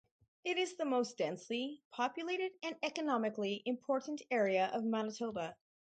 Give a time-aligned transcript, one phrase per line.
[0.43, 5.55] It is the most densely populated and economically important area of Manitoba.